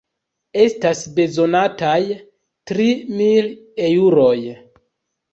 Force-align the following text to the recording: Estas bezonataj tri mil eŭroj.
Estas 0.61 1.01
bezonataj 1.17 1.99
tri 2.71 2.87
mil 3.19 3.51
eŭroj. 3.89 4.33